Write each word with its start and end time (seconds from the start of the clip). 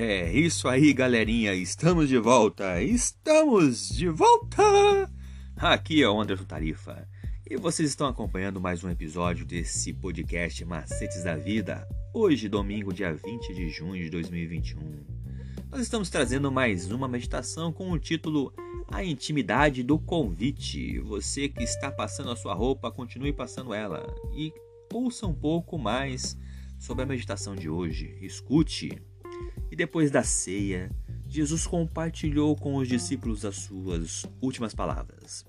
É 0.00 0.30
isso 0.32 0.68
aí, 0.68 0.92
galerinha. 0.92 1.52
Estamos 1.54 2.08
de 2.08 2.18
volta. 2.18 2.80
Estamos 2.80 3.88
de 3.88 4.08
volta. 4.08 5.10
Aqui 5.56 6.00
é 6.00 6.08
o 6.08 6.20
Anderson 6.20 6.44
Tarifa. 6.44 7.08
E 7.50 7.56
vocês 7.56 7.88
estão 7.88 8.06
acompanhando 8.06 8.60
mais 8.60 8.84
um 8.84 8.90
episódio 8.90 9.44
desse 9.44 9.92
podcast 9.92 10.64
Macetes 10.64 11.24
da 11.24 11.36
Vida. 11.36 11.84
Hoje, 12.14 12.48
domingo, 12.48 12.94
dia 12.94 13.12
20 13.12 13.52
de 13.52 13.68
junho 13.70 14.04
de 14.04 14.08
2021. 14.08 14.78
Nós 15.68 15.80
estamos 15.80 16.08
trazendo 16.08 16.52
mais 16.52 16.92
uma 16.92 17.08
meditação 17.08 17.72
com 17.72 17.90
o 17.90 17.98
título 17.98 18.54
A 18.86 19.02
Intimidade 19.02 19.82
do 19.82 19.98
Convite. 19.98 21.00
Você 21.00 21.48
que 21.48 21.64
está 21.64 21.90
passando 21.90 22.30
a 22.30 22.36
sua 22.36 22.54
roupa, 22.54 22.92
continue 22.92 23.32
passando 23.32 23.74
ela. 23.74 24.06
E 24.32 24.52
ouça 24.92 25.26
um 25.26 25.34
pouco 25.34 25.76
mais 25.76 26.38
sobre 26.78 27.02
a 27.02 27.06
meditação 27.06 27.56
de 27.56 27.68
hoje. 27.68 28.16
Escute. 28.22 29.07
Depois 29.78 30.10
da 30.10 30.24
ceia, 30.24 30.90
Jesus 31.28 31.64
compartilhou 31.64 32.56
com 32.56 32.74
os 32.74 32.88
discípulos 32.88 33.44
as 33.44 33.54
suas 33.58 34.26
últimas 34.42 34.74
palavras. 34.74 35.46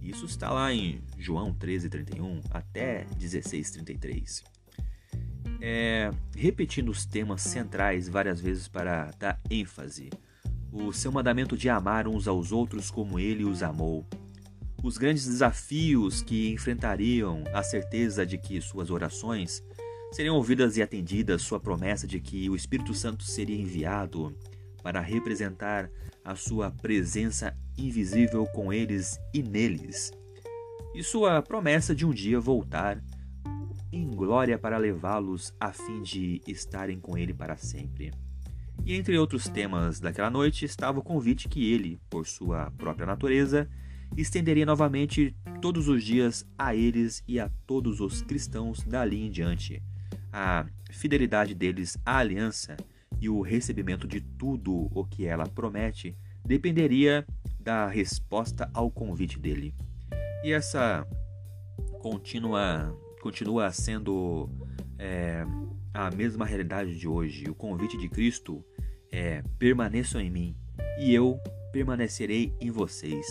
Isso 0.00 0.24
está 0.24 0.52
lá 0.52 0.72
em 0.72 1.02
João 1.18 1.52
13:31 1.52 2.42
até 2.48 3.06
16:33. 3.18 4.44
É, 5.60 6.12
repetindo 6.36 6.90
os 6.90 7.04
temas 7.06 7.42
centrais 7.42 8.08
várias 8.08 8.40
vezes 8.40 8.68
para 8.68 9.10
dar 9.18 9.40
ênfase. 9.50 10.10
O 10.70 10.92
seu 10.92 11.10
mandamento 11.10 11.56
de 11.56 11.68
amar 11.68 12.06
uns 12.06 12.28
aos 12.28 12.52
outros 12.52 12.88
como 12.88 13.18
ele 13.18 13.44
os 13.44 13.64
amou. 13.64 14.06
Os 14.80 14.96
grandes 14.96 15.26
desafios 15.26 16.22
que 16.22 16.52
enfrentariam, 16.52 17.42
a 17.52 17.64
certeza 17.64 18.24
de 18.24 18.38
que 18.38 18.60
suas 18.60 18.90
orações 18.90 19.60
seriam 20.16 20.36
ouvidas 20.36 20.78
e 20.78 20.82
atendidas 20.82 21.42
sua 21.42 21.60
promessa 21.60 22.06
de 22.06 22.18
que 22.18 22.48
o 22.48 22.56
Espírito 22.56 22.94
Santo 22.94 23.22
seria 23.22 23.60
enviado 23.60 24.34
para 24.82 24.98
representar 24.98 25.90
a 26.24 26.34
sua 26.34 26.70
presença 26.70 27.54
invisível 27.76 28.46
com 28.46 28.72
eles 28.72 29.20
e 29.34 29.42
neles, 29.42 30.10
e 30.94 31.02
sua 31.02 31.42
promessa 31.42 31.94
de 31.94 32.06
um 32.06 32.14
dia 32.14 32.40
voltar 32.40 33.04
em 33.92 34.10
glória 34.10 34.58
para 34.58 34.78
levá-los 34.78 35.52
a 35.60 35.70
fim 35.70 36.00
de 36.00 36.40
estarem 36.46 36.98
com 36.98 37.18
ele 37.18 37.34
para 37.34 37.58
sempre. 37.58 38.10
E 38.86 38.94
entre 38.94 39.18
outros 39.18 39.50
temas 39.50 40.00
daquela 40.00 40.30
noite 40.30 40.64
estava 40.64 40.98
o 40.98 41.04
convite 41.04 41.46
que 41.46 41.70
ele, 41.70 42.00
por 42.08 42.26
sua 42.26 42.70
própria 42.78 43.06
natureza, 43.06 43.68
estenderia 44.16 44.64
novamente 44.64 45.36
todos 45.60 45.88
os 45.88 46.02
dias 46.02 46.48
a 46.56 46.74
eles 46.74 47.22
e 47.28 47.38
a 47.38 47.50
todos 47.66 48.00
os 48.00 48.22
cristãos 48.22 48.82
dali 48.82 49.22
em 49.22 49.30
diante 49.30 49.82
a 50.38 50.66
fidelidade 50.90 51.54
deles 51.54 51.96
à 52.04 52.18
aliança 52.18 52.76
e 53.18 53.26
o 53.26 53.40
recebimento 53.40 54.06
de 54.06 54.20
tudo 54.20 54.90
o 54.94 55.02
que 55.02 55.24
ela 55.24 55.46
promete 55.46 56.14
dependeria 56.44 57.26
da 57.58 57.86
resposta 57.88 58.70
ao 58.74 58.90
convite 58.90 59.38
dele. 59.38 59.74
E 60.44 60.52
essa 60.52 61.06
continua, 62.00 62.94
continua 63.22 63.72
sendo 63.72 64.50
é, 64.98 65.42
a 65.94 66.10
mesma 66.10 66.44
realidade 66.44 66.98
de 66.98 67.08
hoje. 67.08 67.48
O 67.48 67.54
convite 67.54 67.96
de 67.96 68.06
Cristo 68.06 68.62
é: 69.10 69.42
permaneçam 69.58 70.20
em 70.20 70.28
mim 70.28 70.54
e 70.98 71.14
eu 71.14 71.40
permanecerei 71.72 72.54
em 72.60 72.70
vocês, 72.70 73.26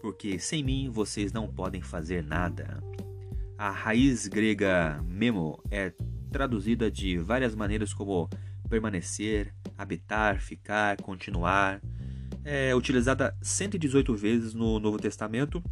porque 0.00 0.38
sem 0.38 0.64
mim 0.64 0.88
vocês 0.88 1.34
não 1.34 1.46
podem 1.46 1.82
fazer 1.82 2.24
nada. 2.24 2.82
A 3.58 3.70
raiz 3.70 4.26
grega 4.26 5.02
memo 5.06 5.62
é 5.70 5.92
traduzida 6.36 6.90
de 6.90 7.16
várias 7.16 7.54
maneiras 7.54 7.94
como 7.94 8.28
permanecer, 8.68 9.54
habitar, 9.78 10.38
ficar, 10.38 11.00
continuar. 11.00 11.80
É 12.44 12.74
utilizada 12.74 13.34
118 13.40 14.14
vezes 14.14 14.52
no 14.52 14.78
Novo 14.78 14.98
Testamento 14.98 15.64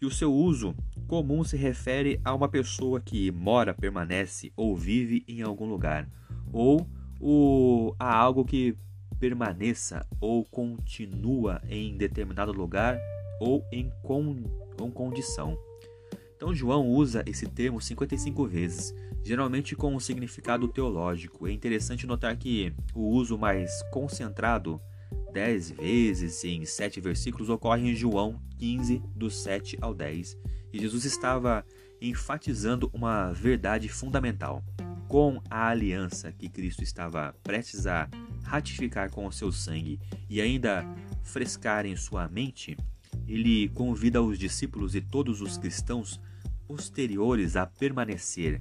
e 0.00 0.06
o 0.06 0.10
seu 0.10 0.32
uso 0.32 0.74
comum 1.06 1.44
se 1.44 1.54
refere 1.58 2.18
a 2.24 2.34
uma 2.34 2.48
pessoa 2.48 2.98
que 2.98 3.30
mora, 3.30 3.74
permanece 3.74 4.50
ou 4.56 4.74
vive 4.74 5.22
em 5.28 5.42
algum 5.42 5.66
lugar, 5.66 6.08
ou 6.50 6.88
o, 7.20 7.94
a 7.98 8.16
algo 8.16 8.42
que 8.42 8.74
permaneça 9.20 10.06
ou 10.18 10.46
continua 10.46 11.60
em 11.68 11.94
determinado 11.94 12.52
lugar 12.52 12.98
ou 13.38 13.62
em 13.70 13.92
con, 14.02 14.42
condição. 14.94 15.58
Então 16.36 16.54
João 16.54 16.86
usa 16.86 17.24
esse 17.26 17.46
termo 17.46 17.80
55 17.80 18.46
vezes, 18.46 18.94
geralmente 19.24 19.74
com 19.74 19.94
um 19.94 20.00
significado 20.00 20.68
teológico. 20.68 21.48
É 21.48 21.52
interessante 21.52 22.06
notar 22.06 22.36
que 22.36 22.74
o 22.94 23.08
uso 23.08 23.38
mais 23.38 23.82
concentrado, 23.90 24.80
10 25.32 25.70
vezes 25.70 26.44
em 26.44 26.64
7 26.64 27.00
versículos, 27.00 27.48
ocorre 27.48 27.90
em 27.90 27.94
João 27.94 28.40
15, 28.58 29.02
do 29.14 29.30
7 29.30 29.78
ao 29.80 29.94
10. 29.94 30.36
E 30.72 30.78
Jesus 30.78 31.06
estava 31.06 31.64
enfatizando 32.00 32.90
uma 32.92 33.32
verdade 33.32 33.88
fundamental. 33.88 34.62
Com 35.08 35.40
a 35.48 35.68
aliança 35.68 36.32
que 36.32 36.48
Cristo 36.48 36.82
estava 36.82 37.34
prestes 37.42 37.86
a 37.86 38.08
ratificar 38.42 39.10
com 39.10 39.26
o 39.26 39.32
seu 39.32 39.50
sangue 39.50 39.98
e 40.28 40.40
ainda 40.40 40.84
frescar 41.22 41.86
em 41.86 41.96
sua 41.96 42.28
mente, 42.28 42.76
ele 43.26 43.68
convida 43.70 44.22
os 44.22 44.38
discípulos 44.38 44.94
e 44.94 45.00
todos 45.00 45.40
os 45.40 45.58
cristãos 45.58 46.20
posteriores 46.66 47.56
a 47.56 47.66
permanecer, 47.66 48.60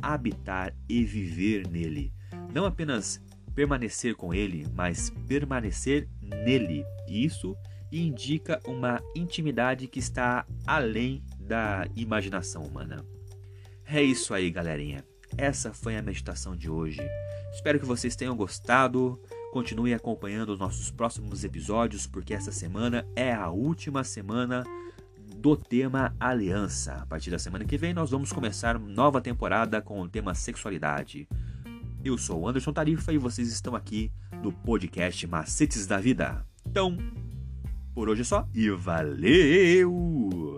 habitar 0.00 0.74
e 0.88 1.04
viver 1.04 1.68
nele. 1.68 2.12
Não 2.52 2.64
apenas 2.64 3.20
permanecer 3.54 4.14
com 4.14 4.32
ele, 4.32 4.66
mas 4.74 5.10
permanecer 5.26 6.08
nele. 6.22 6.84
Isso 7.08 7.56
indica 7.90 8.60
uma 8.66 9.02
intimidade 9.14 9.86
que 9.86 9.98
está 9.98 10.46
além 10.66 11.22
da 11.38 11.86
imaginação 11.94 12.62
humana. 12.62 13.04
É 13.84 14.02
isso 14.02 14.32
aí, 14.32 14.50
galerinha. 14.50 15.04
Essa 15.36 15.72
foi 15.72 15.96
a 15.96 16.02
meditação 16.02 16.56
de 16.56 16.70
hoje. 16.70 17.00
Espero 17.52 17.78
que 17.78 17.86
vocês 17.86 18.16
tenham 18.16 18.36
gostado. 18.36 19.20
Continue 19.52 19.92
acompanhando 19.92 20.48
os 20.48 20.58
nossos 20.58 20.90
próximos 20.90 21.44
episódios, 21.44 22.06
porque 22.06 22.32
essa 22.32 22.50
semana 22.50 23.06
é 23.14 23.34
a 23.34 23.50
última 23.50 24.02
semana 24.02 24.64
do 25.36 25.54
tema 25.54 26.16
Aliança. 26.18 26.94
A 26.94 27.04
partir 27.04 27.30
da 27.30 27.38
semana 27.38 27.66
que 27.66 27.76
vem, 27.76 27.92
nós 27.92 28.10
vamos 28.10 28.32
começar 28.32 28.78
nova 28.78 29.20
temporada 29.20 29.82
com 29.82 30.00
o 30.00 30.08
tema 30.08 30.34
Sexualidade. 30.34 31.28
Eu 32.02 32.16
sou 32.16 32.40
o 32.40 32.48
Anderson 32.48 32.72
Tarifa 32.72 33.12
e 33.12 33.18
vocês 33.18 33.52
estão 33.52 33.76
aqui 33.76 34.10
no 34.42 34.52
podcast 34.52 35.26
Macetes 35.26 35.86
da 35.86 35.98
Vida. 35.98 36.46
Então, 36.66 36.96
por 37.94 38.08
hoje 38.08 38.22
é 38.22 38.24
só 38.24 38.48
e 38.54 38.70
valeu! 38.70 40.51